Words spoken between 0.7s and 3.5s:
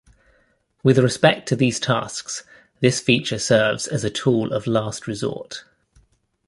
With respect to these tasks, this feature